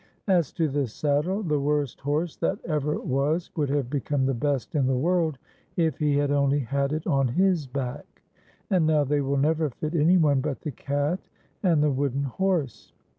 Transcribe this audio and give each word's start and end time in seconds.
As 0.27 0.51
to 0.53 0.67
the 0.67 0.87
saddle, 0.87 1.43
the 1.43 1.59
worst 1.59 1.99
horse 2.01 2.35
that 2.37 2.57
ever 2.65 2.99
was 2.99 3.51
would 3.55 3.69
have 3.69 3.87
become 3.87 4.25
the 4.25 4.33
best 4.33 4.73
in 4.73 4.87
the 4.87 4.97
world 4.97 5.37
if 5.77 5.99
he 5.99 6.17
had 6.17 6.31
only 6.31 6.57
had 6.57 6.91
it 6.91 7.05
on 7.05 7.27
his 7.27 7.67
back; 7.67 8.23
and 8.71 8.87
now 8.87 9.03
they 9.03 9.21
will 9.21 9.37
never 9.37 9.69
fit 9.69 9.93
any 9.93 10.17
one 10.17 10.41
but 10.41 10.61
the 10.61 10.71
cat 10.71 11.19
and 11.61 11.83
the 11.83 11.91
wooden 11.91 12.23
horse." 12.23 12.93